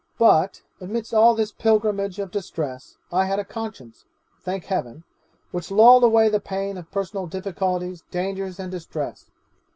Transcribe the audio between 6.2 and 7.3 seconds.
the pain of personal